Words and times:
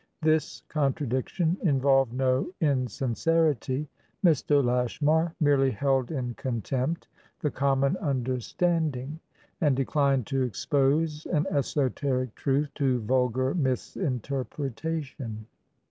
This 0.23 0.63
contradiction 0.67 1.57
involved 1.61 2.11
no 2.11 2.51
insincerity; 2.59 3.87
Mr. 4.25 4.63
Lashmar 4.65 5.35
merely 5.39 5.69
held 5.69 6.09
in 6.09 6.33
contempt 6.33 7.07
the 7.41 7.51
common 7.51 7.95
understanding, 7.97 9.19
and 9.61 9.75
declined 9.75 10.25
to 10.25 10.41
expose 10.41 11.27
an 11.27 11.45
esoteric 11.51 12.33
truth 12.33 12.73
to 12.77 12.99
vulgar 13.01 13.53
misinterpretation. 13.53 15.45